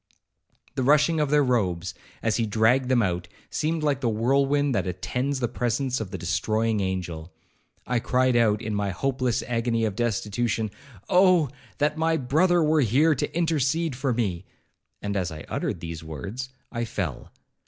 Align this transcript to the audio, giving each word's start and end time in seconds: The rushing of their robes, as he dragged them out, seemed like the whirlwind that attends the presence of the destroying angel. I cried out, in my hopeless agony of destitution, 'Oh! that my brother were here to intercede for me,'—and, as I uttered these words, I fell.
The 0.73 0.81
rushing 0.81 1.19
of 1.19 1.29
their 1.29 1.43
robes, 1.43 1.93
as 2.23 2.37
he 2.37 2.47
dragged 2.47 2.89
them 2.89 3.03
out, 3.03 3.27
seemed 3.51 3.83
like 3.83 4.01
the 4.01 4.09
whirlwind 4.09 4.73
that 4.73 4.87
attends 4.87 5.39
the 5.39 5.47
presence 5.47 6.01
of 6.01 6.09
the 6.09 6.17
destroying 6.17 6.79
angel. 6.79 7.31
I 7.85 7.99
cried 7.99 8.35
out, 8.35 8.63
in 8.63 8.73
my 8.73 8.89
hopeless 8.89 9.43
agony 9.43 9.85
of 9.85 9.95
destitution, 9.95 10.71
'Oh! 11.07 11.49
that 11.77 11.99
my 11.99 12.17
brother 12.17 12.63
were 12.63 12.81
here 12.81 13.13
to 13.13 13.37
intercede 13.37 13.95
for 13.95 14.11
me,'—and, 14.11 15.15
as 15.15 15.31
I 15.31 15.41
uttered 15.47 15.81
these 15.81 16.03
words, 16.03 16.49
I 16.71 16.83
fell. 16.83 17.31